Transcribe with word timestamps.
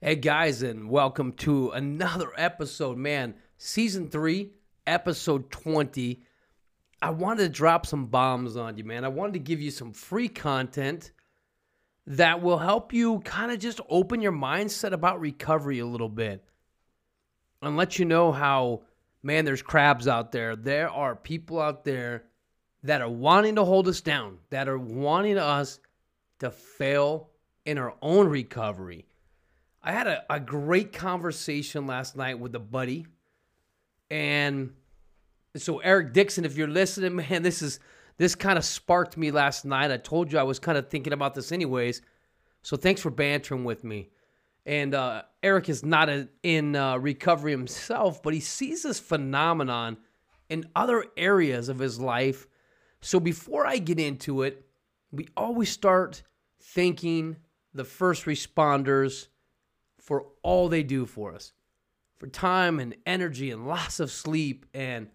Hey 0.00 0.14
guys, 0.14 0.62
and 0.62 0.88
welcome 0.88 1.32
to 1.38 1.70
another 1.70 2.30
episode. 2.36 2.96
Man, 2.96 3.34
season 3.56 4.08
three, 4.08 4.52
episode 4.86 5.50
20. 5.50 6.22
I 7.02 7.10
wanted 7.10 7.42
to 7.42 7.48
drop 7.48 7.84
some 7.84 8.06
bombs 8.06 8.56
on 8.56 8.78
you, 8.78 8.84
man. 8.84 9.04
I 9.04 9.08
wanted 9.08 9.32
to 9.32 9.38
give 9.40 9.60
you 9.60 9.72
some 9.72 9.92
free 9.92 10.28
content 10.28 11.10
that 12.06 12.40
will 12.40 12.58
help 12.58 12.92
you 12.92 13.18
kind 13.24 13.50
of 13.50 13.58
just 13.58 13.80
open 13.88 14.20
your 14.20 14.30
mindset 14.30 14.92
about 14.92 15.18
recovery 15.18 15.80
a 15.80 15.86
little 15.86 16.08
bit 16.08 16.44
and 17.60 17.76
let 17.76 17.98
you 17.98 18.04
know 18.04 18.30
how, 18.30 18.82
man, 19.24 19.44
there's 19.44 19.62
crabs 19.62 20.06
out 20.06 20.30
there. 20.30 20.54
There 20.54 20.88
are 20.88 21.16
people 21.16 21.60
out 21.60 21.84
there 21.84 22.22
that 22.84 23.00
are 23.00 23.10
wanting 23.10 23.56
to 23.56 23.64
hold 23.64 23.88
us 23.88 24.00
down, 24.00 24.38
that 24.50 24.68
are 24.68 24.78
wanting 24.78 25.38
us 25.38 25.80
to 26.38 26.52
fail 26.52 27.30
in 27.64 27.78
our 27.78 27.96
own 28.00 28.28
recovery 28.28 29.04
I 29.82 29.92
had 29.92 30.06
a, 30.06 30.24
a 30.32 30.40
great 30.40 30.92
conversation 30.92 31.86
last 31.86 32.16
night 32.16 32.38
with 32.38 32.54
a 32.54 32.60
buddy. 32.60 33.06
And 34.10 34.72
so 35.56 35.78
Eric 35.78 36.12
Dixon, 36.12 36.44
if 36.44 36.56
you're 36.56 36.68
listening, 36.68 37.16
man, 37.28 37.42
this 37.42 37.62
is 37.62 37.80
this 38.16 38.34
kind 38.34 38.58
of 38.58 38.64
sparked 38.64 39.16
me 39.16 39.30
last 39.30 39.64
night. 39.64 39.92
I 39.92 39.96
told 39.96 40.32
you 40.32 40.38
I 40.38 40.42
was 40.42 40.58
kind 40.58 40.76
of 40.76 40.88
thinking 40.88 41.12
about 41.12 41.34
this 41.34 41.52
anyways. 41.52 42.02
So 42.62 42.76
thanks 42.76 43.00
for 43.00 43.10
bantering 43.10 43.64
with 43.64 43.84
me. 43.84 44.10
And 44.66 44.94
uh, 44.94 45.22
Eric 45.42 45.68
is 45.68 45.84
not 45.84 46.08
a, 46.08 46.28
in 46.42 46.74
uh, 46.74 46.98
recovery 46.98 47.52
himself, 47.52 48.22
but 48.22 48.34
he 48.34 48.40
sees 48.40 48.82
this 48.82 48.98
phenomenon 48.98 49.96
in 50.50 50.68
other 50.74 51.04
areas 51.16 51.68
of 51.68 51.78
his 51.78 52.00
life. 52.00 52.46
So 53.00 53.20
before 53.20 53.66
I 53.66 53.78
get 53.78 54.00
into 54.00 54.42
it, 54.42 54.66
we 55.12 55.28
always 55.36 55.70
start 55.70 56.22
thanking 56.60 57.36
the 57.72 57.84
first 57.84 58.24
responders 58.24 59.28
for 60.08 60.24
all 60.42 60.70
they 60.70 60.82
do 60.82 61.04
for 61.04 61.34
us, 61.34 61.52
for 62.16 62.28
time 62.28 62.80
and 62.80 62.96
energy 63.04 63.50
and 63.50 63.68
loss 63.68 64.00
of 64.00 64.10
sleep 64.10 64.64
and 64.72 65.06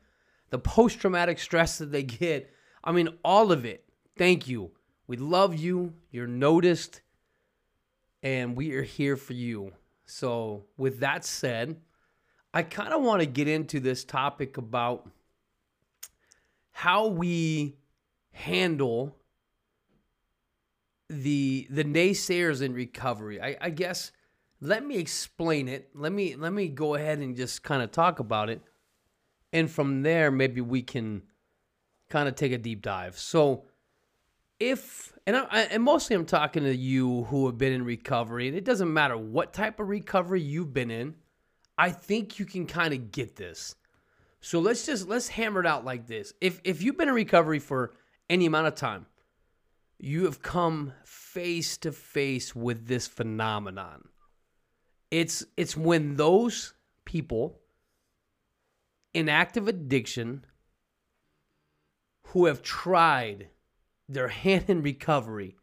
the 0.52 0.59
post 0.59 1.00
traumatic 1.00 1.40
stress 1.40 1.80
that 1.80 1.92
they 1.92 2.04
get. 2.04 2.54
I 2.84 2.92
mean, 2.92 3.09
all 3.26 3.52
of 3.52 3.66
it. 3.66 3.86
Thank 4.20 4.48
you. 4.48 4.70
We 5.08 5.17
love 5.17 5.56
you. 5.56 5.95
You're 6.12 6.28
noticed. 6.28 7.02
And 8.22 8.56
we 8.56 8.73
are 8.73 8.84
here 8.84 9.17
for 9.17 9.34
you. 9.34 9.72
So, 10.06 10.66
with 10.78 11.00
that 11.00 11.26
said, 11.26 11.78
I 12.54 12.62
kind 12.62 12.94
of 12.94 13.02
want 13.02 13.22
to 13.22 13.26
get 13.26 13.48
into 13.48 13.80
this 13.80 14.04
topic 14.04 14.58
about 14.58 15.10
how 16.70 17.08
we 17.08 17.78
handle 18.32 19.17
the 21.10 21.66
the 21.72 21.84
naysayers 21.84 22.62
in 22.62 22.76
recovery. 22.76 23.42
I, 23.42 23.58
I 23.60 23.70
guess 23.72 24.12
let 24.64 24.86
me 24.86 24.97
explain 24.97 25.67
it. 25.67 25.89
Let 25.94 26.14
me 26.14 26.36
let 26.36 26.53
me 26.53 26.69
go 26.69 26.95
ahead 26.95 27.19
and 27.19 27.36
just 27.36 27.64
kind 27.64 27.83
of 27.83 27.92
talk 27.92 28.19
about 28.19 28.50
it. 28.50 28.61
And 29.52 29.70
from 29.70 30.03
there 30.03 30.31
maybe 30.31 30.61
we 30.61 30.81
can 30.81 31.23
kind 32.09 32.30
of 32.30 32.36
take 32.36 32.53
a 32.53 32.58
deep 32.58 32.81
dive. 32.81 33.20
So 33.20 33.66
if 34.61 35.11
and 35.28 35.36
I, 35.36 35.64
and 35.70 35.83
mostly 35.83 36.16
I'm 36.16 36.25
talking 36.25 36.64
to 36.64 36.73
you 36.75 37.25
who 37.25 37.45
have 37.47 37.58
been 37.58 37.73
in 37.73 37.83
recovery 37.83 38.47
and 38.47 38.55
it 38.55 38.64
doesn't 38.64 38.92
matter 38.92 39.17
what 39.17 39.52
type 39.52 39.81
of 39.81 39.89
recovery 39.89 40.42
you've 40.42 40.73
been 40.73 40.92
in. 40.92 41.16
I 41.77 41.92
think 41.92 42.39
you 42.39 42.45
can 42.45 42.66
kind 42.66 42.94
of 42.94 43.11
get 43.11 43.36
this. 43.36 43.75
So 44.39 44.59
let's 44.59 44.86
just 44.86 45.09
let's 45.09 45.27
hammer 45.27 45.59
it 45.59 45.66
out 45.66 45.83
like 45.83 46.08
this. 46.08 46.33
If 46.39 46.61
if 46.64 46.81
you've 46.81 46.98
been 46.98 47.09
in 47.09 47.16
recovery 47.16 47.59
for 47.59 47.94
any 48.30 48.45
amount 48.45 48.67
of 48.67 48.75
time, 48.75 49.08
you 50.00 50.23
have 50.23 50.42
come 50.42 50.94
face 51.03 51.77
to 51.80 51.92
face 51.92 52.55
with 52.55 52.88
this 52.88 53.08
phenomenon. 53.08 54.08
It's 55.14 55.45
it's 55.58 55.78
when 55.78 56.16
those 56.16 56.73
people 57.06 57.59
in 59.14 59.30
active 59.30 59.67
addiction 59.67 60.44
who 62.30 62.48
have 62.48 62.64
tried 62.64 63.49
their 64.10 64.27
hand 64.43 64.71
in 64.71 64.82
recovery 64.82 65.55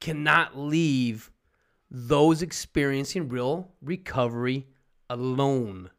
cannot 0.00 0.56
leave 0.56 1.30
those 1.90 2.40
experiencing 2.40 3.28
real 3.28 3.70
recovery 3.82 4.66
alone. 5.10 5.90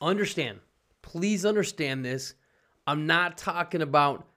Understand, 0.00 0.60
please 1.02 1.44
understand 1.44 2.04
this. 2.04 2.34
I'm 2.86 3.08
not 3.08 3.36
talking 3.36 3.82
about 3.82 4.28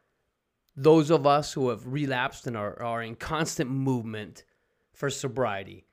those 0.75 1.11
of 1.11 1.27
us 1.27 1.53
who 1.53 1.69
have 1.69 1.85
relapsed 1.85 2.47
and 2.47 2.57
are, 2.57 2.81
are 2.81 3.03
in 3.03 3.13
constant 3.15 3.69
movement 3.69 4.45
for 4.95 5.11
sobriety. 5.11 5.85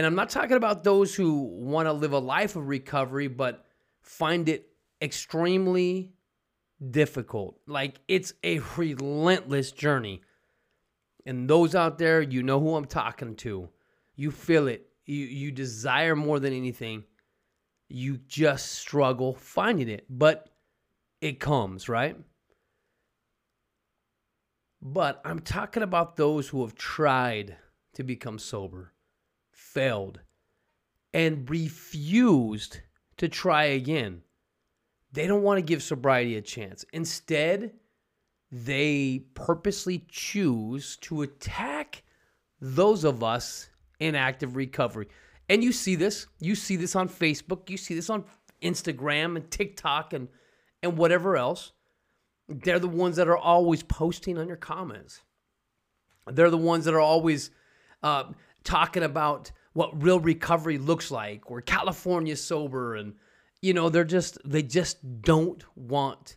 And 0.00 0.06
I'm 0.06 0.14
not 0.14 0.30
talking 0.30 0.56
about 0.56 0.82
those 0.82 1.14
who 1.14 1.42
want 1.42 1.84
to 1.84 1.92
live 1.92 2.14
a 2.14 2.18
life 2.18 2.56
of 2.56 2.68
recovery, 2.68 3.28
but 3.28 3.66
find 4.00 4.48
it 4.48 4.70
extremely 5.02 6.14
difficult. 6.90 7.60
Like 7.66 8.00
it's 8.08 8.32
a 8.42 8.60
relentless 8.78 9.72
journey. 9.72 10.22
And 11.26 11.50
those 11.50 11.74
out 11.74 11.98
there, 11.98 12.22
you 12.22 12.42
know 12.42 12.58
who 12.58 12.76
I'm 12.76 12.86
talking 12.86 13.36
to. 13.44 13.68
You 14.16 14.30
feel 14.30 14.68
it. 14.68 14.88
You 15.04 15.26
you 15.26 15.52
desire 15.52 16.16
more 16.16 16.40
than 16.40 16.54
anything. 16.54 17.04
You 17.90 18.16
just 18.26 18.72
struggle 18.76 19.34
finding 19.34 19.90
it, 19.90 20.06
but 20.08 20.48
it 21.20 21.40
comes, 21.40 21.90
right? 21.90 22.16
But 24.80 25.20
I'm 25.26 25.40
talking 25.40 25.82
about 25.82 26.16
those 26.16 26.48
who 26.48 26.62
have 26.62 26.74
tried 26.74 27.58
to 27.92 28.02
become 28.02 28.38
sober 28.38 28.94
failed 29.72 30.20
and 31.12 31.48
refused 31.50 32.80
to 33.16 33.28
try 33.28 33.64
again. 33.64 34.22
They 35.12 35.26
don't 35.26 35.42
want 35.42 35.58
to 35.58 35.62
give 35.62 35.82
sobriety 35.82 36.36
a 36.36 36.42
chance. 36.42 36.84
Instead, 36.92 37.72
they 38.52 39.24
purposely 39.34 40.04
choose 40.08 40.96
to 40.98 41.22
attack 41.22 42.02
those 42.60 43.04
of 43.04 43.22
us 43.22 43.70
in 43.98 44.14
active 44.14 44.56
recovery. 44.56 45.08
And 45.48 45.64
you 45.64 45.72
see 45.72 45.96
this, 45.96 46.26
you 46.38 46.54
see 46.54 46.76
this 46.76 46.94
on 46.94 47.08
Facebook, 47.08 47.68
you 47.70 47.76
see 47.76 47.94
this 47.94 48.10
on 48.10 48.24
Instagram 48.62 49.36
and 49.36 49.50
TikTok 49.50 50.12
and 50.12 50.28
and 50.82 50.96
whatever 50.96 51.36
else. 51.36 51.72
They're 52.48 52.78
the 52.78 52.88
ones 52.88 53.16
that 53.16 53.28
are 53.28 53.36
always 53.36 53.82
posting 53.82 54.38
on 54.38 54.48
your 54.48 54.56
comments. 54.56 55.22
They're 56.26 56.50
the 56.50 56.56
ones 56.56 56.84
that 56.86 56.94
are 56.94 57.00
always 57.00 57.50
uh, 58.02 58.24
talking 58.64 59.02
about 59.02 59.52
what 59.72 60.02
real 60.02 60.20
recovery 60.20 60.78
looks 60.78 61.10
like 61.10 61.50
or 61.50 61.60
California 61.60 62.36
sober 62.36 62.94
and 62.94 63.14
you 63.62 63.72
know 63.72 63.88
they're 63.88 64.04
just 64.04 64.38
they 64.44 64.62
just 64.62 65.22
don't 65.22 65.64
want 65.76 66.36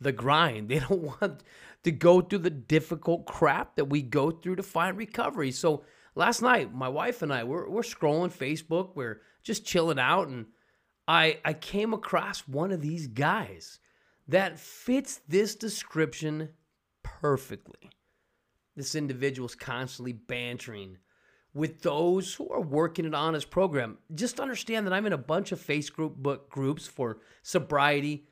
the 0.00 0.12
grind. 0.12 0.68
They 0.68 0.78
don't 0.78 1.20
want 1.20 1.42
to 1.84 1.90
go 1.90 2.20
through 2.20 2.40
the 2.40 2.50
difficult 2.50 3.26
crap 3.26 3.76
that 3.76 3.86
we 3.86 4.02
go 4.02 4.30
through 4.30 4.56
to 4.56 4.62
find 4.62 4.96
recovery. 4.96 5.52
So 5.52 5.84
last 6.14 6.42
night, 6.42 6.74
my 6.74 6.88
wife 6.88 7.22
and 7.22 7.32
I 7.32 7.44
we're 7.44 7.68
we're 7.68 7.82
scrolling 7.82 8.32
Facebook, 8.32 8.90
we're 8.94 9.20
just 9.42 9.64
chilling 9.64 9.98
out 9.98 10.28
and 10.28 10.46
I 11.06 11.38
I 11.44 11.52
came 11.54 11.94
across 11.94 12.46
one 12.48 12.72
of 12.72 12.80
these 12.80 13.06
guys 13.06 13.78
that 14.26 14.58
fits 14.58 15.20
this 15.26 15.54
description 15.54 16.50
perfectly. 17.02 17.90
This 18.76 18.94
individual's 18.94 19.54
constantly 19.54 20.12
bantering 20.12 20.98
with 21.58 21.82
those 21.82 22.34
who 22.34 22.48
are 22.50 22.60
working 22.60 23.04
it 23.04 23.14
honest 23.14 23.50
program. 23.50 23.98
Just 24.14 24.38
understand 24.38 24.86
that 24.86 24.92
I'm 24.92 25.06
in 25.06 25.12
a 25.12 25.18
bunch 25.18 25.50
of 25.50 25.60
Facebook 25.60 26.14
book 26.14 26.48
groups 26.48 26.86
for 26.86 27.18
sobriety. 27.42 28.28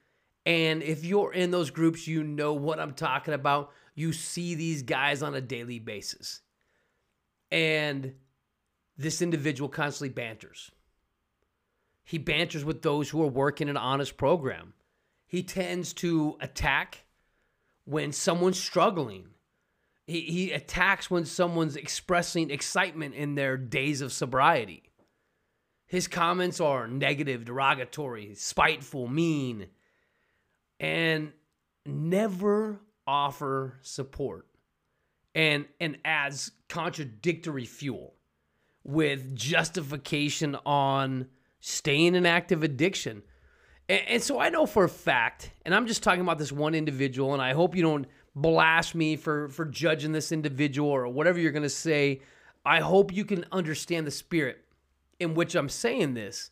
And 0.47 0.81
if 0.81 1.05
you're 1.05 1.33
in 1.33 1.51
those 1.51 1.71
groups, 1.71 2.07
you 2.07 2.23
know 2.23 2.55
what 2.55 2.79
I'm 2.79 2.95
talking 2.95 3.35
about. 3.35 3.73
You 3.97 4.13
see 4.13 4.55
these 4.55 4.85
guys 4.85 5.25
on 5.25 5.35
a 5.35 5.41
daily 5.41 5.81
basis. 5.81 6.41
And 7.51 8.15
this 8.97 9.21
individual 9.21 9.69
constantly 9.69 10.15
banters. 10.15 10.71
He 12.05 12.19
banters 12.19 12.65
with 12.65 12.83
those 12.83 13.11
who 13.11 13.21
are 13.25 13.29
working 13.29 13.69
an 13.69 13.77
honest 13.77 14.17
program. 14.17 14.75
He 15.27 15.43
tends 15.43 15.93
to 15.95 16.37
attack 16.41 17.03
when 17.87 18.13
someone's 18.13 18.61
struggling 18.61 19.31
he, 20.07 20.21
he 20.21 20.53
attacks 20.53 21.11
when 21.11 21.25
someone's 21.25 21.77
expressing 21.77 22.51
excitement 22.51 23.15
in 23.15 23.35
their 23.35 23.57
days 23.57 24.01
of 24.01 24.13
sobriety. 24.13 24.85
His 25.87 26.09
comments 26.09 26.61
are 26.61 26.89
negative, 26.89 27.45
derogatory, 27.45 28.35
spiteful, 28.35 29.09
mean, 29.09 29.69
and 30.81 31.33
never 31.85 32.81
offer 33.07 33.79
support 33.83 34.47
and 35.35 35.67
and 35.81 35.99
adds 36.05 36.51
contradictory 36.69 37.67
fuel 37.67 38.15
with 38.83 39.35
justification 39.37 40.57
on 40.67 41.29
staying 41.61 42.15
in 42.15 42.27
active 42.27 42.63
addiction. 42.63 43.23
And, 43.89 44.03
and, 44.09 44.23
so 44.23 44.41
I 44.41 44.49
know 44.49 44.67
for 44.67 44.85
a 44.85 44.89
fact, 44.89 45.51
and 45.65 45.75
I'm 45.75 45.87
just 45.87 46.03
talking 46.03 46.21
about 46.21 46.39
this 46.39 46.53
one 46.53 46.75
individual, 46.75 47.33
and 47.33 47.43
I 47.43 47.53
hope 47.53 47.77
you 47.77 47.83
don't 47.83 48.07
blast 48.35 48.95
me 48.95 49.17
for 49.17 49.49
for 49.49 49.65
judging 49.65 50.13
this 50.13 50.33
individual 50.33 50.91
or 50.91 51.09
whatever 51.09 51.39
you're 51.39 51.53
going 51.53 51.63
to 51.63 51.69
say. 51.69 52.21
I 52.65 52.81
hope 52.81 53.13
you 53.13 53.25
can 53.25 53.45
understand 53.53 54.07
the 54.07 54.11
spirit 54.11 54.65
in 55.21 55.35
which 55.35 55.55
I'm 55.55 55.69
saying 55.69 56.15
this, 56.15 56.51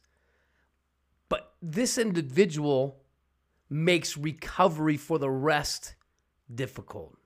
but 1.28 1.54
this 1.60 1.98
individual 1.98 3.00
makes 3.68 4.16
recovery 4.16 4.96
for 4.96 5.18
the 5.18 5.30
rest 5.30 5.96
difficult. 6.52 7.16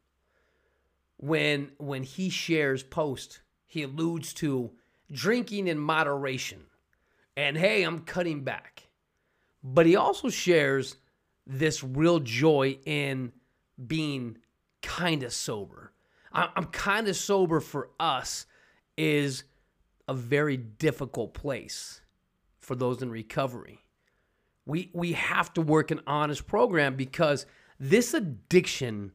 When 1.19 1.73
when 1.77 2.03
he 2.03 2.31
shares 2.31 2.83
post, 2.83 3.41
he 3.67 3.83
alludes 3.83 4.33
to 4.35 4.71
drinking 5.13 5.69
in 5.69 5.79
moderation 5.79 6.65
and 7.37 7.57
hey, 7.57 7.85
I'm 7.85 8.01
cutting 8.01 8.43
back. 8.43 8.88
But 9.75 9.87
he 9.87 9.97
also 9.97 10.31
shares 10.31 10.97
this 11.47 11.85
real 11.85 12.21
joy 12.21 12.79
in 12.87 13.33
being 13.87 14.39
kind 14.83 15.23
of 15.23 15.33
sober. 15.33 15.93
I'm 16.33 16.67
kind 16.67 17.09
of 17.09 17.17
sober 17.17 17.61
for 17.61 17.91
us 17.99 18.47
is 18.97 19.45
a 20.07 20.15
very 20.15 20.57
difficult 20.57 21.35
place 21.35 22.01
for 22.61 22.75
those 22.75 23.03
in 23.03 23.11
recovery. 23.11 23.85
We 24.67 24.91
we 24.93 25.13
have 25.13 25.53
to 25.55 25.63
work 25.63 25.91
an 25.91 26.01
honest 26.07 26.47
program 26.47 26.97
because 26.97 27.47
this 27.81 28.13
addiction 28.13 29.13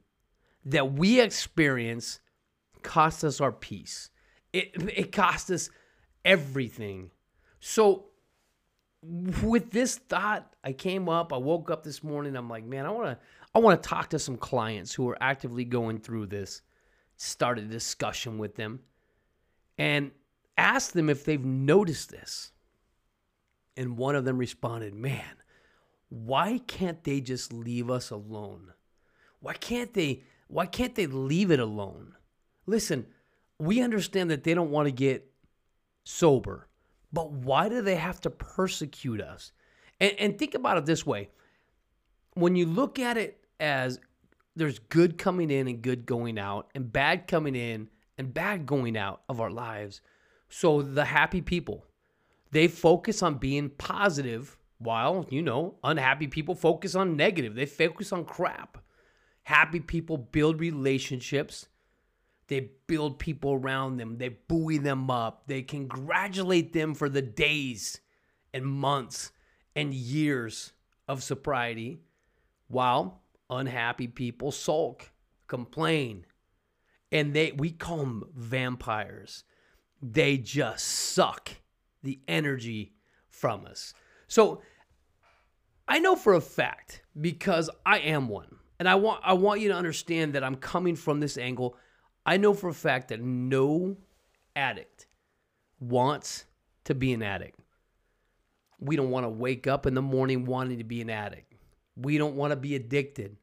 that 0.66 0.94
we 0.94 1.22
experience 1.22 2.20
costs 2.82 3.24
us 3.24 3.40
our 3.40 3.52
peace. 3.52 4.10
It 4.52 4.72
it 4.96 5.12
costs 5.12 5.50
us 5.50 5.70
everything. 6.26 7.12
So 7.60 8.06
with 9.04 9.72
this 9.72 9.98
thought, 9.98 10.56
I 10.64 10.74
came 10.74 11.10
up, 11.10 11.34
I 11.34 11.38
woke 11.38 11.70
up 11.70 11.84
this 11.84 12.04
morning, 12.04 12.36
I'm 12.36 12.50
like, 12.50 12.66
man, 12.66 12.86
I 12.86 12.92
want 12.92 13.08
to 13.08 13.18
I 13.56 13.60
want 13.60 13.82
to 13.82 13.88
talk 13.88 14.10
to 14.10 14.20
some 14.20 14.38
clients 14.38 14.94
who 14.94 15.08
are 15.10 15.18
actively 15.22 15.64
going 15.64 16.00
through 16.00 16.28
this. 16.28 16.62
Start 17.18 17.60
a 17.60 17.62
discussion 17.62 18.40
with 18.40 18.56
them 18.56 18.80
and 19.78 20.12
ask 20.58 20.92
them 20.92 21.10
if 21.10 21.24
they've 21.24 21.44
noticed 21.44 22.10
this. 22.10 22.52
And 23.78 23.98
one 23.98 24.16
of 24.16 24.26
them 24.26 24.38
responded, 24.38 24.96
"Man, 24.96 25.36
why 26.10 26.60
can't 26.68 27.04
they 27.04 27.22
just 27.22 27.54
leave 27.54 27.90
us 27.90 28.10
alone? 28.10 28.74
Why 29.40 29.54
can't 29.54 29.94
they 29.94 30.24
why 30.48 30.66
can't 30.66 30.96
they 30.96 31.08
leave 31.08 31.52
it 31.52 31.60
alone? 31.60 32.16
Listen, 32.66 33.08
we 33.60 33.82
understand 33.82 34.30
that 34.30 34.44
they 34.44 34.54
don't 34.54 34.72
want 34.72 34.88
to 34.88 34.92
get 34.92 35.32
sober, 36.04 36.68
but 37.14 37.32
why 37.32 37.70
do 37.70 37.82
they 37.82 37.96
have 37.96 38.20
to 38.22 38.30
persecute 38.30 39.22
us? 39.22 39.52
And, 40.02 40.14
and 40.20 40.38
think 40.38 40.56
about 40.56 40.78
it 40.78 40.86
this 40.86 41.06
way 41.06 41.30
when 42.34 42.56
you 42.56 42.66
look 42.66 43.00
at 43.00 43.16
it 43.16 43.40
as 43.60 44.00
there's 44.56 44.80
good 44.80 45.18
coming 45.18 45.50
in 45.50 45.68
and 45.68 45.82
good 45.82 46.06
going 46.06 46.38
out, 46.38 46.70
and 46.76 46.92
bad 46.92 47.28
coming 47.28 47.56
in 47.56 47.90
and 48.18 48.34
bad 48.34 48.66
going 48.66 48.98
out 48.98 49.22
of 49.28 49.42
our 49.42 49.50
lives. 49.50 50.02
So 50.50 50.82
the 50.82 51.06
happy 51.06 51.42
people, 51.42 51.86
they 52.52 52.68
focus 52.68 53.24
on 53.24 53.36
being 53.36 53.70
positive 53.70 54.58
while, 54.78 55.26
you 55.30 55.42
know, 55.42 55.76
unhappy 55.84 56.28
people 56.28 56.56
focus 56.56 56.94
on 56.94 57.16
negative. 57.16 57.56
They 57.56 57.66
focus 57.66 58.12
on 58.12 58.26
crap. 58.26 58.78
Happy 59.44 59.80
people 59.80 60.18
build 60.18 60.60
relationships. 60.60 61.68
They 62.48 62.72
build 62.88 63.20
people 63.20 63.54
around 63.54 63.98
them. 63.98 64.18
They 64.18 64.30
buoy 64.30 64.78
them 64.78 65.10
up. 65.10 65.48
They 65.48 65.62
congratulate 65.62 66.74
them 66.74 66.94
for 66.94 67.10
the 67.10 67.22
days 67.22 68.02
and 68.54 68.66
months 68.66 69.32
and 69.76 69.94
years 69.94 70.74
of 71.08 71.24
sobriety, 71.24 72.02
while 72.68 73.22
unhappy 73.50 74.08
people 74.08 74.52
sulk, 74.52 75.12
complain, 75.48 76.26
and 77.12 77.34
they 77.34 77.52
we 77.52 77.72
call 77.72 77.98
them 77.98 78.24
vampires. 78.36 79.44
They 80.02 80.38
just 80.38 80.86
suck 80.86 81.50
the 82.04 82.20
energy 82.28 82.94
from 83.30 83.66
us. 83.66 83.94
So 84.28 84.62
I 85.88 86.00
know 86.00 86.16
for 86.16 86.34
a 86.34 86.42
fact 86.42 87.02
because 87.20 87.70
I 87.86 88.00
am 88.00 88.28
one. 88.28 88.58
And 88.80 88.90
I 88.90 88.96
want 88.96 89.22
I 89.24 89.34
want 89.34 89.62
you 89.62 89.70
to 89.70 89.76
understand 89.76 90.34
that 90.34 90.44
I'm 90.44 90.56
coming 90.56 90.96
from 90.96 91.20
this 91.20 91.38
angle. 91.38 91.78
I 92.26 92.38
know 92.38 92.54
for 92.54 92.70
a 92.70 92.74
fact 92.74 93.10
that 93.10 93.22
no 93.22 93.98
addict 94.56 95.08
wants 95.80 96.46
to 96.86 96.96
be 96.96 97.14
an 97.14 97.22
addict. 97.22 97.60
We 98.80 98.96
don't 98.96 99.10
want 99.10 99.26
to 99.26 99.30
wake 99.30 99.68
up 99.68 99.86
in 99.86 99.94
the 99.94 100.02
morning 100.02 100.46
wanting 100.46 100.78
to 100.78 100.84
be 100.84 101.02
an 101.02 101.10
addict. 101.10 101.54
We 101.96 102.18
don't 102.18 102.36
want 102.36 102.52
to 102.52 102.58
be 102.58 102.76
addicted. 102.76 103.38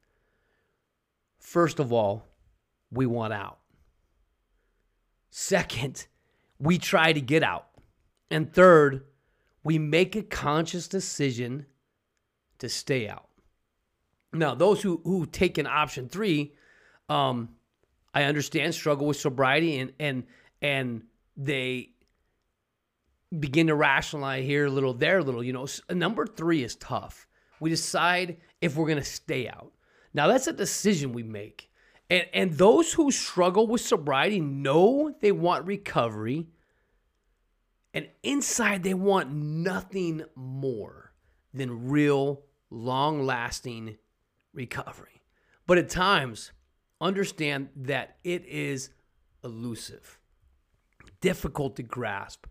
First 1.38 1.78
of 1.78 1.92
all, 1.92 2.26
we 2.90 3.06
want 3.06 3.32
out. 3.32 3.58
Second, 5.30 6.06
we 6.58 6.76
try 6.78 7.12
to 7.12 7.20
get 7.20 7.42
out. 7.42 7.68
And 8.30 8.52
third, 8.52 9.04
we 9.62 9.78
make 9.78 10.16
a 10.16 10.22
conscious 10.22 10.88
decision 10.88 11.66
to 12.58 12.68
stay 12.68 13.08
out. 13.08 13.28
Now, 14.32 14.54
those 14.54 14.82
who 14.82 15.00
who 15.04 15.26
take 15.26 15.58
an 15.58 15.66
option 15.66 16.08
three, 16.08 16.54
um, 17.08 17.50
I 18.12 18.24
understand 18.24 18.74
struggle 18.74 19.06
with 19.06 19.16
sobriety 19.16 19.78
and 19.78 19.92
and 19.98 20.24
and 20.62 21.02
they 21.36 21.90
begin 23.38 23.68
to 23.68 23.74
rationalize 23.74 24.44
here 24.44 24.66
a 24.66 24.70
little, 24.70 24.92
there 24.92 25.18
a 25.18 25.22
little. 25.22 25.44
You 25.44 25.52
know, 25.52 25.66
number 25.90 26.26
three 26.26 26.64
is 26.64 26.74
tough. 26.76 27.26
We 27.60 27.70
decide 27.70 28.38
if 28.60 28.76
we're 28.76 28.88
gonna 28.88 29.04
stay 29.04 29.48
out. 29.48 29.72
Now 30.12 30.26
that's 30.26 30.46
a 30.46 30.52
decision 30.52 31.12
we 31.12 31.22
make. 31.22 31.70
And 32.08 32.26
and 32.34 32.52
those 32.54 32.92
who 32.92 33.10
struggle 33.10 33.66
with 33.66 33.80
sobriety 33.80 34.40
know 34.40 35.14
they 35.20 35.32
want 35.32 35.66
recovery. 35.66 36.48
And 37.92 38.08
inside 38.22 38.82
they 38.82 38.94
want 38.94 39.32
nothing 39.32 40.24
more 40.36 41.12
than 41.52 41.88
real 41.88 42.42
long 42.70 43.24
lasting 43.24 43.96
recovery. 44.52 45.22
But 45.66 45.78
at 45.78 45.88
times, 45.88 46.52
understand 47.00 47.68
that 47.76 48.16
it 48.24 48.44
is 48.46 48.90
elusive, 49.42 50.18
difficult 51.20 51.76
to 51.76 51.82
grasp. 51.82 52.46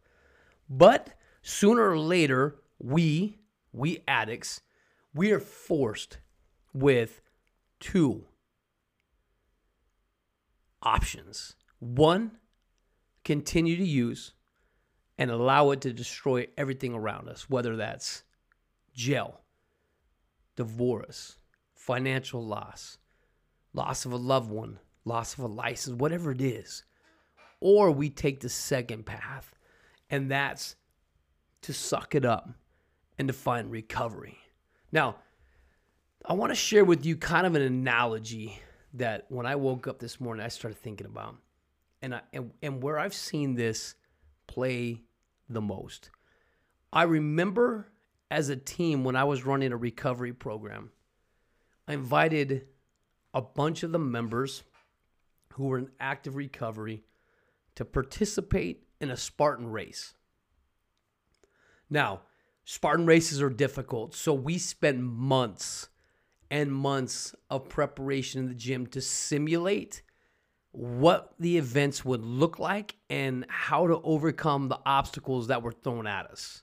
But 0.69 1.10
sooner 1.42 1.90
or 1.90 2.00
later, 2.00 2.56
we, 2.80 3.38
we 3.72 4.04
addicts, 4.07 4.62
we 5.13 5.31
are 5.31 5.40
forced 5.40 6.19
with 6.74 7.22
two 7.80 8.25
options. 10.81 11.56
One, 11.80 12.31
continue 13.24 13.75
to 13.78 13.86
use 13.86 14.34
and 15.18 15.30
allow 15.30 15.72
it 15.72 15.81
to 15.81 15.94
destroy 15.94 16.48
everything 16.57 16.94
around 16.94 17.28
us, 17.28 17.50
whether 17.50 17.76
that's 17.76 18.23
jail, 18.94 19.42
divorce, 20.56 21.38
financial 21.76 22.45
loss, 22.45 22.97
loss 23.73 24.06
of 24.06 24.11
a 24.11 24.18
loved 24.18 24.49
one, 24.49 24.80
loss 25.06 25.33
of 25.33 25.40
a 25.40 25.47
license, 25.47 25.95
whatever 25.99 26.31
it 26.31 26.42
is. 26.42 26.83
Or 27.59 27.92
we 27.92 28.09
take 28.09 28.40
the 28.40 28.49
second 28.49 29.06
path, 29.06 29.54
and 30.09 30.31
that's 30.31 30.76
to 31.61 31.73
suck 31.73 32.16
it 32.16 32.26
up 32.26 32.49
and 33.18 33.28
to 33.28 33.33
find 33.33 33.69
recovery. 33.69 34.38
Now, 34.92 35.18
I 36.26 36.33
want 36.33 36.52
to 36.52 36.56
share 36.56 36.85
with 36.85 37.06
you 37.06 37.18
kind 37.18 37.45
of 37.45 37.56
an 37.56 37.61
analogy 37.61 38.59
that 38.94 39.26
when 39.30 39.45
I 39.45 39.56
woke 39.56 39.88
up 39.88 39.99
this 39.99 40.19
morning, 40.19 40.45
I 40.45 40.49
started 40.49 40.80
thinking 40.80 41.07
about, 41.07 41.35
and 42.02 42.16
I, 42.16 42.21
and, 42.33 42.52
and 42.61 42.81
where 42.81 42.97
I've 42.97 43.14
seen 43.14 43.56
this 43.56 43.95
play 44.47 45.04
the 45.49 45.61
most. 45.61 46.11
I 46.92 47.04
remember 47.04 47.92
as 48.31 48.49
a 48.49 48.56
team 48.56 49.04
when 49.04 49.16
I 49.16 49.23
was 49.23 49.45
running 49.45 49.71
a 49.71 49.78
recovery 49.78 50.33
program, 50.33 50.92
I 51.88 51.94
invited 51.94 52.68
a 53.33 53.42
bunch 53.42 53.83
of 53.83 53.92
the 53.92 54.00
members 54.00 54.64
who 55.54 55.68
were 55.68 55.78
in 55.78 55.90
active 56.00 56.36
recovery 56.36 57.04
to 57.76 57.86
participate 57.86 58.83
in 59.00 59.09
a 59.09 59.18
Spartan 59.18 59.68
race. 59.68 60.14
Now, 61.90 62.21
Spartan 62.66 63.06
races 63.06 63.42
are 63.42 63.50
difficult, 63.50 64.14
so 64.14 64.33
we 64.33 64.57
spent 64.57 65.00
months 65.00 65.90
and 66.52 66.71
months 66.71 67.36
of 67.50 67.69
preparation 67.69 68.42
in 68.42 68.48
the 68.48 68.56
gym 68.56 68.88
to 68.88 69.02
simulate 69.02 70.02
what 70.71 71.33
the 71.40 71.57
events 71.57 72.06
would 72.06 72.24
look 72.24 72.59
like 72.59 72.95
and 73.09 73.45
how 73.50 73.88
to 73.88 74.00
overcome 74.04 74.69
the 74.69 74.80
obstacles 74.86 75.48
that 75.48 75.64
were 75.64 75.71
thrown 75.71 76.06
at 76.06 76.28
us. 76.28 76.62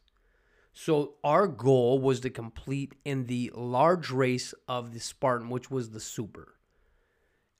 So 0.72 1.14
our 1.24 1.48
goal 1.48 1.98
was 1.98 2.20
to 2.20 2.30
complete 2.30 2.94
in 3.04 3.26
the 3.26 3.50
large 3.54 4.10
race 4.10 4.54
of 4.68 4.92
the 4.92 5.00
Spartan, 5.00 5.48
which 5.48 5.70
was 5.70 5.90
the 5.90 6.00
Super. 6.00 6.55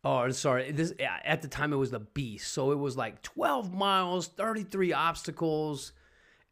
Oh, 0.09 0.31
sorry. 0.31 0.71
This 0.71 0.93
at 1.01 1.43
the 1.43 1.49
time 1.49 1.73
it 1.73 1.77
was 1.77 1.91
the 1.91 1.99
Beast. 1.99 2.53
So 2.53 2.71
it 2.71 2.79
was 2.79 2.97
like 2.97 3.23
12 3.23 3.75
miles, 3.75 4.29
33 4.29 4.93
obstacles, 4.93 5.91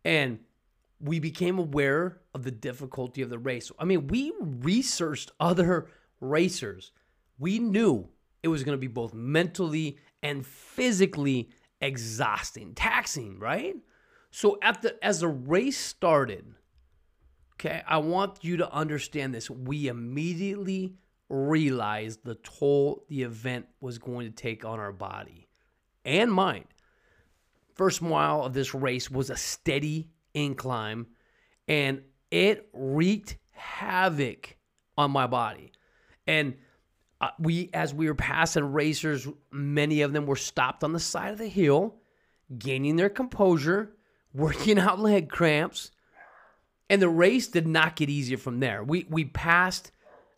and 0.04 0.40
we 1.00 1.20
became 1.20 1.60
aware 1.60 2.18
of 2.34 2.42
the 2.42 2.50
difficulty 2.50 3.22
of 3.22 3.30
the 3.30 3.38
race. 3.38 3.70
I 3.78 3.84
mean, 3.84 4.08
we 4.08 4.32
researched 4.40 5.30
other 5.38 5.86
racers. 6.20 6.90
We 7.38 7.60
knew 7.60 8.08
it 8.42 8.48
was 8.48 8.64
going 8.64 8.76
to 8.76 8.80
be 8.80 8.88
both 8.88 9.14
mentally 9.14 9.98
and 10.20 10.44
physically 10.44 11.48
exhausting, 11.80 12.74
taxing, 12.74 13.38
right? 13.38 13.76
So 14.32 14.58
at 14.62 14.82
the 14.82 14.96
as 15.04 15.20
the 15.20 15.28
race 15.28 15.78
started, 15.78 16.44
okay, 17.52 17.82
I 17.86 17.98
want 17.98 18.42
you 18.42 18.56
to 18.56 18.72
understand 18.72 19.32
this. 19.32 19.48
We 19.48 19.86
immediately 19.86 20.96
realized 21.28 22.24
the 22.24 22.34
toll 22.36 23.04
the 23.08 23.22
event 23.22 23.66
was 23.80 23.98
going 23.98 24.26
to 24.26 24.34
take 24.34 24.64
on 24.64 24.78
our 24.78 24.92
body 24.92 25.48
and 26.04 26.32
mind. 26.32 26.66
First 27.74 28.02
mile 28.02 28.44
of 28.44 28.52
this 28.52 28.74
race 28.74 29.10
was 29.10 29.30
a 29.30 29.36
steady 29.36 30.08
incline 30.34 31.06
and 31.66 32.02
it 32.30 32.68
wreaked 32.72 33.36
havoc 33.52 34.56
on 34.96 35.10
my 35.10 35.26
body. 35.26 35.72
And 36.26 36.54
uh, 37.20 37.30
we, 37.38 37.70
as 37.72 37.94
we 37.94 38.06
were 38.06 38.14
passing 38.14 38.72
racers, 38.72 39.26
many 39.50 40.02
of 40.02 40.12
them 40.12 40.26
were 40.26 40.36
stopped 40.36 40.84
on 40.84 40.92
the 40.92 41.00
side 41.00 41.32
of 41.32 41.38
the 41.38 41.48
hill, 41.48 41.96
gaining 42.58 42.96
their 42.96 43.08
composure, 43.08 43.94
working 44.32 44.78
out 44.80 45.00
leg 45.00 45.28
cramps, 45.30 45.90
and 46.90 47.00
the 47.00 47.08
race 47.08 47.48
did 47.48 47.66
not 47.66 47.96
get 47.96 48.10
easier 48.10 48.36
from 48.36 48.60
there. 48.60 48.84
We 48.84 49.06
we 49.08 49.24
passed 49.24 49.90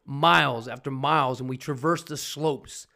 miles 0.06 0.68
after 0.68 0.90
miles, 0.90 1.40
and 1.40 1.48
we 1.48 1.56
traversed 1.56 2.06
the 2.06 2.16
slopes, 2.16 2.86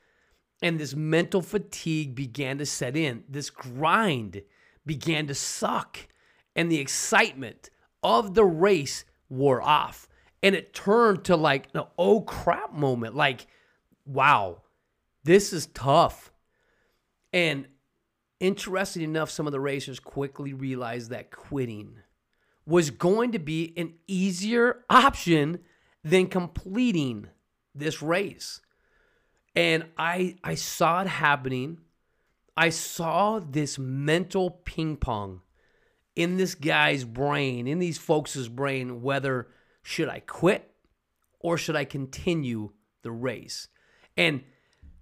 and 0.62 0.78
this 0.78 0.94
mental 0.94 1.42
fatigue 1.42 2.14
began 2.14 2.58
to 2.58 2.66
set 2.66 2.96
in. 2.96 3.24
This 3.28 3.50
grind 3.50 4.42
began 4.86 5.26
to 5.26 5.34
suck, 5.34 6.08
and 6.54 6.70
the 6.70 6.80
excitement 6.80 7.70
of 8.02 8.34
the 8.34 8.44
race 8.44 9.04
wore 9.28 9.62
off, 9.62 10.08
and 10.42 10.54
it 10.54 10.72
turned 10.72 11.24
to 11.24 11.36
like 11.36 11.68
an 11.74 11.82
oh 11.98 12.22
crap 12.22 12.72
moment, 12.72 13.14
like 13.14 13.46
wow, 14.04 14.62
this 15.24 15.52
is 15.52 15.66
tough. 15.66 16.32
And 17.32 17.68
interesting 18.40 19.02
enough, 19.02 19.30
some 19.30 19.46
of 19.46 19.52
the 19.52 19.60
racers 19.60 20.00
quickly 20.00 20.52
realized 20.52 21.10
that 21.10 21.30
quitting 21.30 21.98
was 22.66 22.90
going 22.90 23.32
to 23.32 23.38
be 23.38 23.72
an 23.76 23.94
easier 24.06 24.84
option 24.88 25.60
than 26.02 26.26
completing 26.26 27.28
this 27.74 28.02
race. 28.02 28.60
And 29.54 29.84
I 29.98 30.36
I 30.44 30.54
saw 30.54 31.02
it 31.02 31.08
happening. 31.08 31.78
I 32.56 32.70
saw 32.70 33.38
this 33.38 33.78
mental 33.78 34.50
ping 34.50 34.96
pong 34.96 35.40
in 36.14 36.36
this 36.36 36.54
guy's 36.54 37.04
brain, 37.04 37.66
in 37.66 37.78
these 37.78 37.98
folks' 37.98 38.48
brain, 38.48 39.02
whether 39.02 39.48
should 39.82 40.08
I 40.08 40.20
quit 40.20 40.70
or 41.38 41.56
should 41.56 41.76
I 41.76 41.84
continue 41.84 42.72
the 43.02 43.10
race? 43.10 43.68
and 44.16 44.42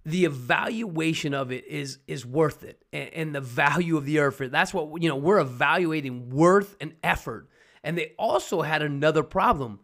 the 0.05 0.25
evaluation 0.25 1.35
of 1.35 1.53
it 1.53 1.67
is 1.67 1.99
is 2.07 2.25
worth 2.25 2.63
it 2.63 2.83
and, 2.93 3.11
and, 3.13 3.35
the 3.35 3.41
value 3.41 3.97
of 3.97 4.05
the 4.05 4.19
effort 4.19 4.51
that's 4.51 4.73
what 4.73 5.03
you 5.03 5.09
know 5.09 5.17
we're 5.17 5.41
evaluating 5.41 6.31
worth 6.31 6.77
and 6.81 6.95
effort 7.03 7.49
and 7.83 7.99
they 7.99 8.15
also 8.19 8.63
had 8.63 8.81
another 8.81 9.23
problem 9.23 9.81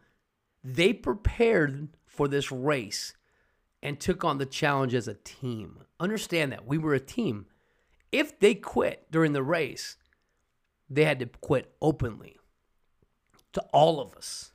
they 0.64 0.92
prepared 0.92 1.88
for 2.06 2.26
this 2.26 2.50
race 2.50 3.14
and 3.82 4.00
took 4.00 4.24
on 4.24 4.38
the 4.38 4.46
challenge 4.46 4.94
as 4.94 5.06
a 5.06 5.14
team 5.14 5.84
understand 6.00 6.50
that 6.50 6.66
we 6.66 6.78
were 6.78 6.94
a 6.94 7.00
team 7.00 7.46
if 8.10 8.38
they 8.40 8.54
quit 8.54 9.06
during 9.10 9.32
the 9.32 9.42
race 9.42 9.96
they 10.88 11.04
had 11.04 11.18
to 11.18 11.26
quit 11.26 11.74
openly 11.80 12.36
to 13.52 13.60
all 13.72 14.00
of 14.00 14.14
us 14.14 14.52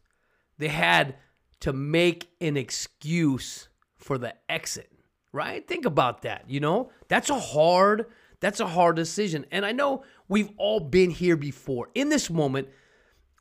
they 0.59 0.67
had 0.67 1.15
to 1.61 1.73
make 1.73 2.29
an 2.39 2.55
excuse 2.57 3.69
for 3.97 4.17
the 4.17 4.35
exit, 4.49 4.91
right? 5.31 5.67
Think 5.67 5.85
about 5.85 6.21
that, 6.21 6.45
you 6.47 6.59
know? 6.59 6.91
That's 7.07 7.29
a 7.29 7.39
hard 7.39 8.05
that's 8.41 8.61
a 8.61 8.67
hard 8.67 8.95
decision. 8.95 9.45
And 9.51 9.65
I 9.65 9.73
know 9.73 10.03
we've 10.29 10.51
all 10.55 10.79
been 10.79 11.09
here 11.09 11.35
before. 11.35 11.89
In 11.93 12.07
this 12.07 12.29
moment 12.29 12.69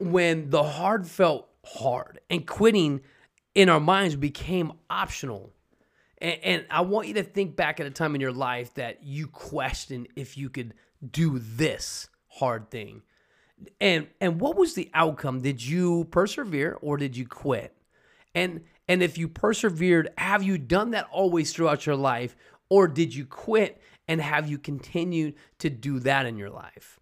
when 0.01 0.51
the 0.51 0.63
hard 0.63 1.07
felt 1.07 1.49
hard 1.75 2.21
and 2.31 2.47
quitting 2.47 3.01
in 3.55 3.69
our 3.69 3.81
minds 3.81 4.17
became 4.17 4.73
optional. 4.89 5.53
And, 6.19 6.39
and, 6.43 6.67
I 6.71 6.81
want 6.81 7.09
you 7.09 7.15
to 7.15 7.23
think 7.23 7.57
back 7.57 7.81
at 7.81 7.87
a 7.87 7.91
time 7.91 8.15
in 8.15 8.21
your 8.21 8.33
life 8.33 8.75
that 8.75 9.05
you 9.05 9.29
questioned 9.29 10.09
if 10.17 10.37
you 10.37 10.49
could 10.51 10.75
do 11.09 11.39
this 11.39 12.09
hard 12.29 12.71
thing. 12.71 13.03
And 13.81 14.09
and 14.21 14.41
what 14.41 14.57
was 14.57 14.75
the 14.75 14.91
outcome? 14.95 15.41
Did 15.41 15.65
you 15.65 16.07
persevere 16.11 16.79
or 16.81 16.97
did 16.97 17.17
you 17.17 17.27
quit? 17.27 17.75
And 18.35 18.63
and 18.89 19.03
if 19.03 19.19
you 19.19 19.29
persevered, 19.29 20.11
have 20.17 20.43
you 20.43 20.59
done 20.59 20.93
that 20.93 21.09
always 21.11 21.53
throughout 21.53 21.87
your 21.87 21.97
life? 21.97 22.37
Or 22.71 22.87
did 22.89 23.15
you 23.15 23.25
quit 23.25 23.81
and 24.07 24.21
have 24.21 24.49
you 24.49 24.59
continued 24.59 25.35
to 25.59 25.71
do 25.71 26.01
that 26.01 26.27
in 26.27 26.37
your 26.37 26.51
life? 26.51 26.99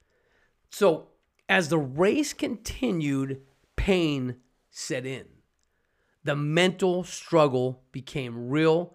So, 0.70 1.08
as 1.48 1.68
the 1.68 1.78
race 1.78 2.32
continued, 2.32 3.42
pain 3.76 4.36
set 4.76 5.06
in. 5.06 5.24
The 6.22 6.36
mental 6.36 7.02
struggle 7.02 7.82
became 7.92 8.50
real, 8.50 8.94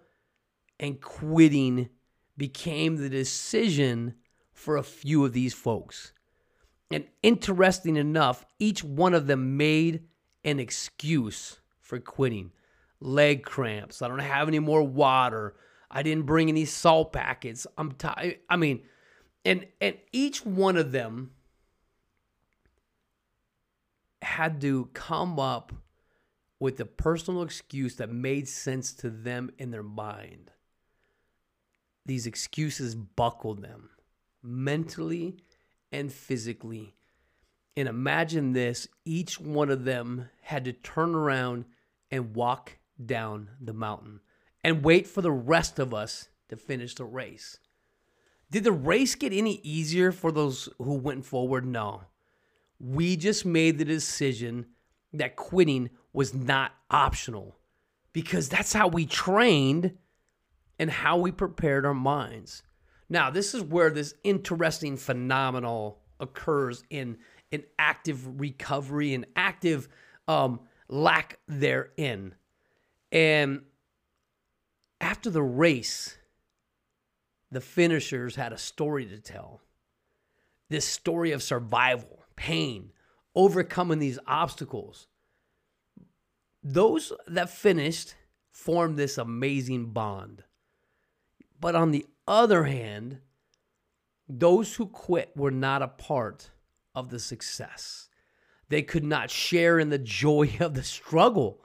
and 0.78 1.00
quitting 1.00 1.88
became 2.36 2.96
the 2.96 3.08
decision 3.08 4.14
for 4.52 4.76
a 4.76 4.82
few 4.84 5.24
of 5.24 5.32
these 5.32 5.54
folks. 5.54 6.12
And 6.92 7.06
interesting 7.22 7.96
enough, 7.96 8.44
each 8.60 8.84
one 8.84 9.12
of 9.12 9.26
them 9.26 9.56
made 9.56 10.04
an 10.44 10.60
excuse 10.60 11.58
for 11.80 11.98
quitting 11.98 12.52
leg 13.00 13.42
cramps. 13.42 14.02
I 14.02 14.08
don't 14.08 14.20
have 14.20 14.46
any 14.46 14.60
more 14.60 14.84
water. 14.84 15.56
I 15.90 16.02
didn't 16.02 16.26
bring 16.26 16.48
any 16.48 16.64
salt 16.64 17.12
packets. 17.12 17.66
I'm 17.76 17.92
tired. 17.92 18.38
I 18.48 18.56
mean, 18.56 18.82
and 19.44 19.66
and 19.80 19.96
each 20.12 20.46
one 20.46 20.76
of 20.76 20.92
them 20.92 21.32
had 24.22 24.60
to 24.60 24.88
come 24.94 25.38
up 25.38 25.72
with 26.60 26.78
a 26.80 26.84
personal 26.84 27.42
excuse 27.42 27.96
that 27.96 28.10
made 28.10 28.48
sense 28.48 28.92
to 28.92 29.10
them 29.10 29.50
in 29.58 29.70
their 29.70 29.82
mind. 29.82 30.52
These 32.06 32.26
excuses 32.26 32.94
buckled 32.94 33.62
them 33.62 33.90
mentally 34.42 35.36
and 35.90 36.12
physically. 36.12 36.94
And 37.76 37.88
imagine 37.88 38.52
this 38.52 38.88
each 39.04 39.40
one 39.40 39.70
of 39.70 39.84
them 39.84 40.28
had 40.42 40.64
to 40.64 40.72
turn 40.72 41.14
around 41.14 41.64
and 42.10 42.34
walk 42.34 42.78
down 43.04 43.50
the 43.60 43.72
mountain 43.72 44.20
and 44.62 44.84
wait 44.84 45.06
for 45.06 45.22
the 45.22 45.32
rest 45.32 45.78
of 45.78 45.94
us 45.94 46.28
to 46.48 46.56
finish 46.56 46.94
the 46.94 47.04
race. 47.04 47.58
Did 48.50 48.64
the 48.64 48.72
race 48.72 49.14
get 49.14 49.32
any 49.32 49.60
easier 49.62 50.12
for 50.12 50.30
those 50.30 50.68
who 50.76 50.94
went 50.94 51.24
forward? 51.24 51.64
No. 51.64 52.02
We 52.82 53.16
just 53.16 53.46
made 53.46 53.78
the 53.78 53.84
decision 53.84 54.66
that 55.12 55.36
quitting 55.36 55.90
was 56.12 56.34
not 56.34 56.72
optional 56.90 57.56
because 58.12 58.48
that's 58.48 58.72
how 58.72 58.88
we 58.88 59.06
trained 59.06 59.96
and 60.78 60.90
how 60.90 61.16
we 61.16 61.30
prepared 61.30 61.86
our 61.86 61.94
minds. 61.94 62.64
Now, 63.08 63.30
this 63.30 63.54
is 63.54 63.62
where 63.62 63.90
this 63.90 64.14
interesting 64.24 64.96
phenomenal 64.96 66.00
occurs 66.18 66.82
in 66.90 67.18
an 67.52 67.62
active 67.78 68.40
recovery 68.40 69.14
and 69.14 69.26
active 69.36 69.88
um, 70.26 70.60
lack 70.88 71.38
therein. 71.46 72.34
And 73.12 73.62
after 75.00 75.30
the 75.30 75.42
race, 75.42 76.16
the 77.50 77.60
finishers 77.60 78.34
had 78.34 78.52
a 78.52 78.58
story 78.58 79.06
to 79.06 79.20
tell. 79.20 79.60
This 80.70 80.86
story 80.86 81.32
of 81.32 81.42
survival, 81.42 82.21
pain, 82.42 82.90
overcoming 83.36 84.00
these 84.00 84.18
obstacles. 84.26 85.06
Those 86.60 87.12
that 87.28 87.50
finished 87.50 88.16
formed 88.50 88.96
this 88.96 89.16
amazing 89.16 89.92
bond. 89.92 90.42
But 91.60 91.76
on 91.76 91.92
the 91.92 92.04
other 92.26 92.64
hand, 92.64 93.18
those 94.28 94.74
who 94.74 94.86
quit 94.86 95.30
were 95.36 95.52
not 95.52 95.82
a 95.82 95.88
part 95.88 96.50
of 96.96 97.10
the 97.10 97.20
success. 97.20 98.08
They 98.68 98.82
could 98.82 99.04
not 99.04 99.30
share 99.30 99.78
in 99.78 99.90
the 99.90 99.98
joy 99.98 100.56
of 100.60 100.74
the 100.74 100.82
struggle 100.82 101.64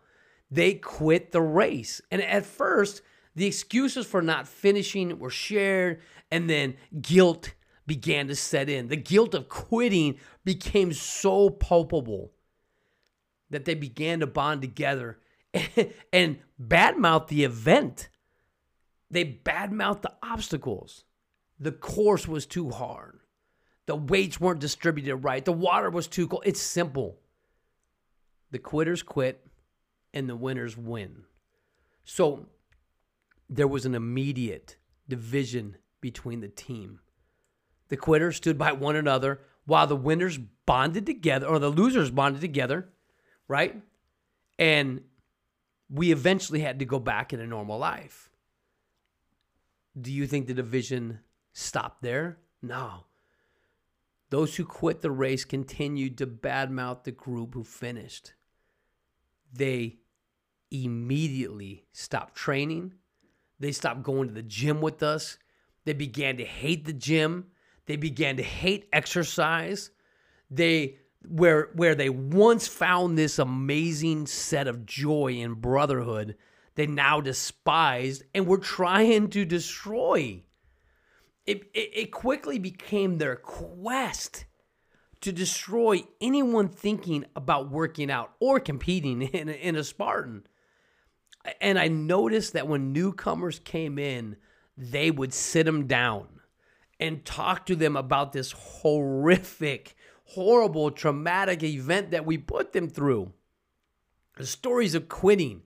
they 0.52 0.76
quit 0.76 1.32
the 1.32 1.42
race. 1.42 2.02
And 2.12 2.22
at 2.22 2.46
first, 2.46 3.02
the 3.36 3.48
excuses 3.48 4.06
for 4.06 4.22
not 4.22 4.48
finishing 4.48 5.18
were 5.18 5.30
shared, 5.30 6.02
and 6.32 6.50
then 6.50 6.76
guilt 7.02 7.54
began 7.88 8.28
to 8.28 8.36
set 8.36 8.70
in. 8.70 8.90
The 8.90 8.98
guilt 8.98 9.34
of 9.34 9.50
quitting 9.50 10.20
became 10.44 10.94
so 10.94 11.50
palpable 11.50 12.34
that 13.50 13.66
they 13.66 13.74
began 13.74 14.20
to 14.20 14.28
bond 14.28 14.62
together 14.62 15.20
and 16.14 16.38
badmouth 16.62 17.28
the 17.28 17.46
event. 17.46 18.10
They 19.10 19.24
badmouthed 19.24 20.02
the 20.02 20.14
obstacles. 20.22 21.06
The 21.60 21.72
course 21.72 22.28
was 22.28 22.46
too 22.46 22.70
hard. 22.70 23.22
The 23.86 23.96
weights 23.96 24.40
weren't 24.40 24.60
distributed 24.60 25.16
right. 25.18 25.44
The 25.44 25.54
water 25.54 25.90
was 25.90 26.08
too 26.08 26.28
cold. 26.28 26.44
It's 26.46 26.62
simple. 26.62 27.18
The 28.52 28.60
quitters 28.60 29.02
quit 29.02 29.48
and 30.14 30.30
the 30.30 30.36
winners 30.36 30.78
win. 30.78 31.24
So 32.04 32.48
there 33.50 33.68
was 33.68 33.86
an 33.86 33.96
immediate 33.96 34.78
division 35.08 35.78
between 36.02 36.42
the 36.42 36.50
team. 36.50 37.00
The 37.90 37.98
quitters 37.98 38.38
stood 38.38 38.58
by 38.58 38.72
one 38.72 38.96
another, 38.96 39.42
while 39.66 39.88
the 39.88 39.96
winners 39.96 40.38
bonded 40.66 41.06
together 41.06 41.48
or 41.48 41.60
the 41.60 41.70
losers 41.70 42.12
bonded 42.12 42.42
together, 42.42 42.90
right? 43.48 43.82
And 44.60 45.02
we 45.90 46.12
eventually 46.12 46.62
had 46.62 46.80
to 46.80 46.86
go 46.86 47.00
back 47.00 47.34
into 47.34 47.48
normal 47.48 47.78
life. 47.78 48.30
Do 50.00 50.12
you 50.12 50.28
think 50.28 50.48
the 50.48 50.54
division 50.54 51.20
stopped 51.54 52.02
there? 52.02 52.38
No. 52.62 53.06
Those 54.30 54.56
who 54.56 54.66
quit 54.66 55.02
the 55.02 55.12
race 55.12 55.46
continued 55.46 56.18
to 56.18 56.28
badmouth 56.28 57.04
the 57.04 57.12
group 57.12 57.54
who 57.54 57.64
finished. 57.64 58.34
They 59.54 60.00
immediately 60.70 61.86
stopped 61.94 62.36
training. 62.36 62.94
They 63.60 63.72
stopped 63.72 64.04
going 64.04 64.28
to 64.28 64.34
the 64.34 64.44
gym 64.44 64.82
with 64.82 65.02
us. 65.02 65.38
They 65.86 65.94
began 65.94 66.38
to 66.38 66.46
hate 66.46 66.86
the 66.86 66.94
gym. 66.94 67.48
They 67.88 67.96
began 67.96 68.38
to 68.38 68.44
hate 68.44 68.88
exercise. 68.94 69.90
They 70.52 70.98
where 71.28 71.70
where 71.74 71.96
they 71.96 72.10
once 72.10 72.68
found 72.68 73.18
this 73.18 73.40
amazing 73.40 74.28
set 74.28 74.68
of 74.68 74.86
joy 74.86 75.40
and 75.40 75.60
brotherhood, 75.60 76.36
they 76.76 76.86
now 76.86 77.22
despised 77.22 78.24
and 78.36 78.46
were 78.46 78.60
trying 78.60 79.30
to 79.30 79.46
destroy. 79.46 80.44
It, 81.46 81.64
it, 81.74 81.92
it 81.94 82.12
quickly 82.12 82.60
became 82.60 83.18
their 83.18 83.38
quest 83.38 84.46
to 85.22 85.32
destroy 85.32 86.04
anyone 86.20 86.68
thinking 86.68 87.26
about 87.38 87.72
working 87.72 88.12
out 88.12 88.34
or 88.42 88.60
competing 88.60 89.22
in 89.34 89.50
in 89.50 89.76
a 89.78 89.84
Spartan. 89.84 90.46
And 91.62 91.80
I 91.80 91.88
noticed 91.88 92.52
that 92.54 92.68
when 92.68 92.92
newcomers 92.92 93.60
came 93.60 93.98
in, 93.98 94.36
they 94.76 95.10
would 95.10 95.34
sit 95.34 95.66
them 95.66 95.88
down 95.88 96.28
and 97.00 97.26
talk 97.26 97.66
to 97.66 97.76
them 97.76 97.96
about 97.96 98.34
this 98.34 98.52
horrific, 98.52 99.96
horrible, 100.26 100.92
traumatic 100.92 101.64
event 101.64 102.12
that 102.12 102.26
we 102.26 102.38
put 102.38 102.74
them 102.74 102.90
through. 102.90 103.32
The 104.38 104.46
stories 104.46 104.96
of 104.96 105.10
quitting 105.10 105.64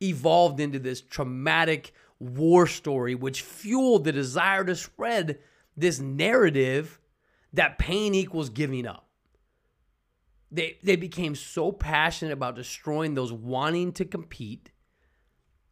evolved 0.00 0.60
into 0.60 0.78
this 0.78 1.00
traumatic 1.00 1.92
war 2.18 2.66
story, 2.66 3.14
which 3.14 3.42
fueled 3.42 4.04
the 4.04 4.12
desire 4.12 4.64
to 4.64 4.74
spread 4.74 5.38
this 5.76 5.98
narrative 6.00 6.98
that 7.52 7.78
pain 7.78 8.14
equals 8.14 8.48
giving 8.48 8.86
up. 8.86 9.08
They, 10.50 10.78
they 10.82 10.96
became 10.96 11.34
so 11.34 11.72
passionate 11.72 12.32
about 12.32 12.56
destroying 12.56 13.14
those 13.14 13.32
wanting 13.32 13.92
to 13.92 14.04
compete. 14.04 14.70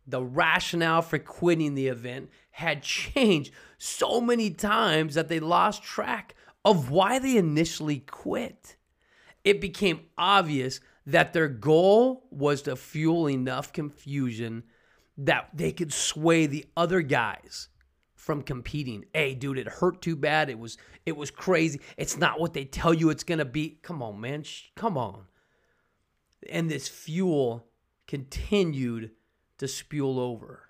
The 0.07 0.23
rationale 0.23 1.03
for 1.03 1.19
quitting 1.19 1.75
the 1.75 1.89
event 1.89 2.31
had 2.51 2.83
changed 2.83 3.53
so 3.79 4.21
many 4.21 4.51
times 4.51 5.15
that 5.15 5.29
they 5.29 5.41
lost 5.41 5.83
track 5.83 6.35
of 6.65 6.91
why 6.91 7.19
they 7.19 7.37
initially 7.37 7.99
quit. 7.99 8.77
It 9.45 9.61
became 9.61 10.01
obvious 10.17 10.81
that 11.07 11.33
their 11.33 11.49
goal 11.49 12.27
was 12.31 12.63
to 12.63 12.77
fuel 12.77 13.29
enough 13.29 13.73
confusion 13.73 14.65
that 15.19 15.49
they 15.55 15.73
could 15.73 15.93
sway 15.93 16.47
the 16.47 16.65
other 16.77 17.03
guys 17.03 17.69
from 18.15 18.43
competing. 18.43 19.05
Hey, 19.13 19.35
dude, 19.35 19.59
it 19.59 19.69
hurt 19.69 20.01
too 20.01 20.17
bad. 20.17 20.49
It 20.49 20.59
was 20.59 20.79
it 21.05 21.17
was 21.17 21.31
crazy. 21.31 21.81
It's 21.97 22.17
not 22.17 22.41
what 22.41 22.55
they 22.55 22.65
tell 22.65 22.95
you 22.95 23.11
it's 23.11 23.25
gonna 23.25 23.45
be. 23.45 23.79
Come 23.83 24.03
on, 24.03 24.21
man. 24.21 24.45
Come 24.75 24.97
on. 24.97 25.25
And 26.49 26.71
this 26.71 26.89
fuel 26.89 27.67
continued 28.07 29.11
to 29.59 29.69
spew 29.69 30.21
over. 30.21 30.69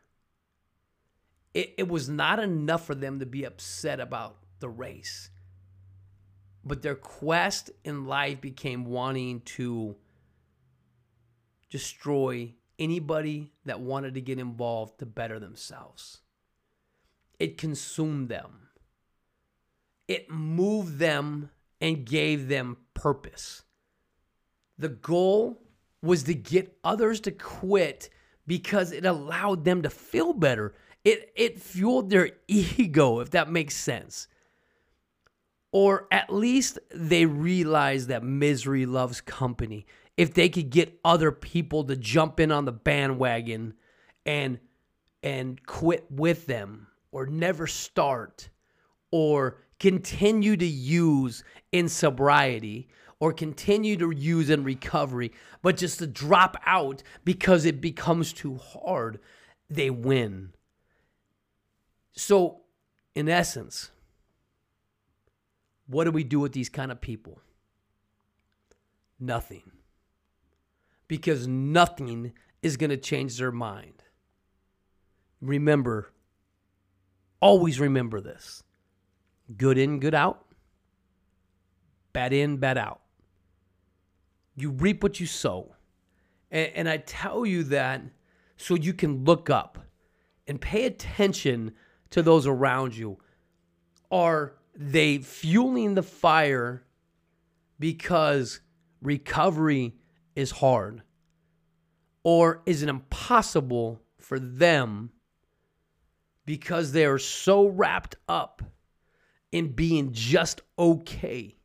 It, 1.52 1.74
it 1.78 1.88
was 1.88 2.08
not 2.08 2.38
enough 2.38 2.86
for 2.86 2.94
them 2.94 3.20
to 3.20 3.26
be 3.26 3.44
upset 3.44 4.00
about 4.00 4.38
the 4.60 4.68
race, 4.68 5.30
but 6.64 6.82
their 6.82 6.94
quest 6.94 7.70
in 7.84 8.06
life 8.06 8.40
became 8.40 8.84
wanting 8.84 9.40
to 9.42 9.96
destroy 11.70 12.54
anybody 12.78 13.52
that 13.64 13.80
wanted 13.80 14.14
to 14.14 14.20
get 14.20 14.38
involved 14.38 14.98
to 14.98 15.06
better 15.06 15.38
themselves. 15.38 16.20
It 17.38 17.58
consumed 17.58 18.28
them, 18.28 18.68
it 20.08 20.30
moved 20.30 20.98
them 20.98 21.50
and 21.80 22.04
gave 22.04 22.48
them 22.48 22.76
purpose. 22.94 23.62
The 24.78 24.88
goal 24.88 25.60
was 26.02 26.24
to 26.24 26.34
get 26.34 26.78
others 26.82 27.20
to 27.20 27.30
quit 27.30 28.08
because 28.46 28.92
it 28.92 29.04
allowed 29.04 29.64
them 29.64 29.82
to 29.82 29.90
feel 29.90 30.32
better. 30.32 30.74
It, 31.04 31.32
it 31.36 31.60
fueled 31.60 32.10
their 32.10 32.30
ego, 32.48 33.20
if 33.20 33.30
that 33.30 33.50
makes 33.50 33.76
sense. 33.76 34.28
Or 35.72 36.06
at 36.12 36.32
least 36.32 36.78
they 36.94 37.26
realized 37.26 38.08
that 38.08 38.22
misery 38.22 38.86
loves 38.86 39.20
company 39.20 39.86
if 40.16 40.34
they 40.34 40.48
could 40.48 40.70
get 40.70 40.98
other 41.04 41.32
people 41.32 41.84
to 41.84 41.96
jump 41.96 42.38
in 42.38 42.52
on 42.52 42.64
the 42.64 42.72
bandwagon 42.72 43.74
and 44.24 44.58
and 45.22 45.64
quit 45.66 46.06
with 46.10 46.46
them 46.46 46.86
or 47.10 47.26
never 47.26 47.66
start 47.66 48.50
or 49.10 49.58
continue 49.80 50.56
to 50.56 50.66
use 50.66 51.42
in 51.72 51.88
sobriety 51.88 52.88
or 53.20 53.32
continue 53.32 53.96
to 53.96 54.10
use 54.10 54.50
in 54.50 54.64
recovery 54.64 55.32
but 55.62 55.76
just 55.76 55.98
to 55.98 56.06
drop 56.06 56.56
out 56.66 57.02
because 57.24 57.64
it 57.64 57.80
becomes 57.80 58.32
too 58.32 58.56
hard 58.56 59.18
they 59.70 59.90
win. 59.90 60.52
So 62.12 62.62
in 63.14 63.28
essence 63.28 63.90
what 65.86 66.04
do 66.04 66.10
we 66.10 66.24
do 66.24 66.40
with 66.40 66.52
these 66.52 66.68
kind 66.68 66.90
of 66.90 67.00
people? 67.00 67.40
Nothing. 69.20 69.70
Because 71.08 71.46
nothing 71.46 72.32
is 72.62 72.76
going 72.76 72.90
to 72.90 72.96
change 72.96 73.38
their 73.38 73.52
mind. 73.52 74.02
Remember, 75.40 76.12
always 77.40 77.78
remember 77.78 78.20
this. 78.20 78.62
Good 79.56 79.76
in, 79.76 80.00
good 80.00 80.14
out, 80.14 80.46
bad 82.14 82.32
in, 82.32 82.56
bad 82.56 82.78
out. 82.78 83.02
You 84.54 84.70
reap 84.70 85.02
what 85.02 85.20
you 85.20 85.26
sow. 85.26 85.74
And, 86.50 86.70
and 86.74 86.88
I 86.88 86.98
tell 86.98 87.44
you 87.44 87.64
that 87.64 88.02
so 88.56 88.74
you 88.74 88.92
can 88.92 89.24
look 89.24 89.50
up 89.50 89.78
and 90.46 90.60
pay 90.60 90.84
attention 90.86 91.72
to 92.10 92.22
those 92.22 92.46
around 92.46 92.96
you. 92.96 93.18
Are 94.10 94.54
they 94.76 95.18
fueling 95.18 95.94
the 95.94 96.02
fire 96.02 96.84
because 97.78 98.60
recovery 99.02 99.94
is 100.36 100.50
hard? 100.50 101.02
Or 102.22 102.62
is 102.66 102.82
it 102.82 102.88
impossible 102.88 104.00
for 104.18 104.38
them 104.38 105.10
because 106.46 106.92
they 106.92 107.04
are 107.04 107.18
so 107.18 107.66
wrapped 107.66 108.16
up 108.28 108.62
in 109.52 109.72
being 109.72 110.12
just 110.12 110.62
okay 110.78 111.56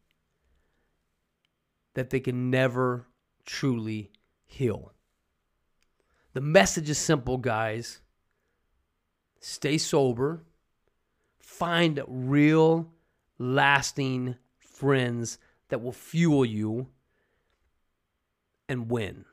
that 2.00 2.10
they 2.10 2.22
can 2.22 2.50
never 2.50 3.06
truly 3.46 4.10
heal? 4.46 4.94
The 6.34 6.42
message 6.42 6.90
is 6.90 6.98
simple, 6.98 7.38
guys. 7.38 8.00
Stay 9.42 9.78
sober. 9.78 10.46
Find 11.38 12.02
real, 12.08 12.94
lasting 13.38 14.36
friends 14.58 15.40
that 15.68 15.82
will 15.82 15.92
fuel 15.92 16.46
you 16.46 16.88
and 18.70 18.90
win. 18.90 19.26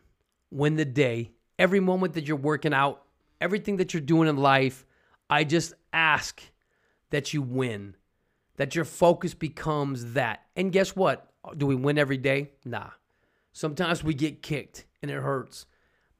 Win 0.50 0.74
the 0.74 0.84
day. 0.84 1.30
Every 1.58 1.80
moment 1.80 2.14
that 2.14 2.26
you're 2.26 2.36
working 2.36 2.74
out, 2.74 3.02
everything 3.40 3.76
that 3.76 3.94
you're 3.94 4.00
doing 4.00 4.28
in 4.28 4.36
life, 4.36 4.84
I 5.30 5.44
just 5.44 5.72
ask 5.92 6.42
that 7.10 7.32
you 7.32 7.42
win, 7.42 7.94
that 8.56 8.74
your 8.74 8.84
focus 8.84 9.34
becomes 9.34 10.14
that. 10.14 10.46
And 10.56 10.72
guess 10.72 10.96
what? 10.96 11.30
Do 11.56 11.66
we 11.66 11.74
win 11.74 11.98
every 11.98 12.16
day? 12.16 12.50
Nah. 12.64 12.90
Sometimes 13.52 14.04
we 14.04 14.14
get 14.14 14.42
kicked 14.42 14.84
and 15.02 15.10
it 15.10 15.22
hurts. 15.22 15.66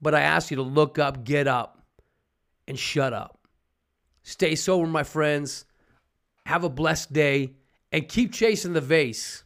But 0.01 0.15
I 0.15 0.21
ask 0.21 0.51
you 0.51 0.57
to 0.57 0.63
look 0.63 0.99
up, 0.99 1.25
get 1.25 1.47
up, 1.47 1.83
and 2.69 2.79
shut 2.79 3.13
up. 3.13 3.39
Stay 4.23 4.55
sober, 4.55 4.87
my 4.87 5.03
friends. 5.03 5.65
Have 6.47 6.65
a 6.65 6.69
blessed 6.69 7.13
day 7.13 7.55
and 7.93 8.09
keep 8.09 8.33
chasing 8.33 8.73
the 8.73 8.81
vase. 8.81 9.45